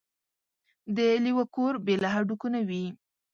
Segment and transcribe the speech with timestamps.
[0.49, 2.85] ـ د لېوه کور بې له هډوکو نه وي.